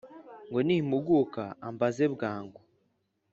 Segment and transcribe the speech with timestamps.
[0.47, 2.59] ngo nimpinguka ambaze bwangu,